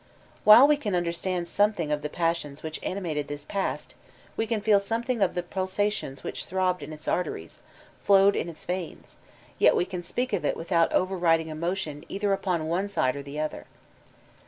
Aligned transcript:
While 0.45 0.67
we 0.67 0.77
can 0.77 0.95
understand 0.95 1.47
something 1.47 1.91
of 1.91 2.01
the 2.01 2.09
passions 2.09 2.63
which 2.63 2.79
animated 2.81 3.27
this 3.27 3.45
past, 3.45 3.93
can 4.35 4.59
feel 4.59 4.79
something 4.79 5.21
of 5.21 5.35
the 5.35 5.43
pulsations 5.43 6.23
which 6.23 6.45
throbbed 6.45 6.81
in 6.81 6.91
its 6.91 7.07
arteries, 7.07 7.59
flowed 8.03 8.35
in 8.35 8.49
its 8.49 8.65
veins, 8.65 9.17
we 9.59 9.65
yet 9.67 9.89
can 9.91 10.01
speak 10.01 10.33
of 10.33 10.43
it 10.43 10.57
without 10.57 10.91
over 10.91 11.15
riding 11.15 11.49
emotion 11.49 12.03
either 12.09 12.35
vpon 12.35 12.63
one 12.63 12.87
side 12.87 13.15
or 13.15 13.21
the 13.21 13.39
other. 13.39 13.67